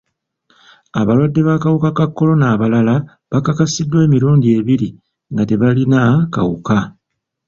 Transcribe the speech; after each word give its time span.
Abalwadde 0.99 1.41
b'akawuka 1.47 1.89
ka 1.97 2.05
kolona 2.15 2.45
abalala 2.53 2.95
bakakasiddwa 3.31 3.97
emirundi 4.05 4.47
ebiri 4.59 4.89
nga 5.31 5.43
tebalina 5.49 5.99
kawuka. 6.33 6.77